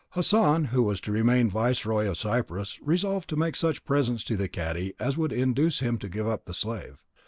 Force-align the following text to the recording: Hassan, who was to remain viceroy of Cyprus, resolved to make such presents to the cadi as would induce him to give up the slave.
Hassan, 0.13 0.69
who 0.73 0.81
was 0.81 0.99
to 1.01 1.11
remain 1.11 1.47
viceroy 1.51 2.07
of 2.09 2.17
Cyprus, 2.17 2.79
resolved 2.81 3.29
to 3.29 3.35
make 3.35 3.55
such 3.55 3.85
presents 3.85 4.23
to 4.23 4.35
the 4.35 4.47
cadi 4.47 4.95
as 4.97 5.15
would 5.15 5.31
induce 5.31 5.77
him 5.79 5.99
to 5.99 6.09
give 6.09 6.27
up 6.27 6.45
the 6.45 6.55
slave. 6.55 7.03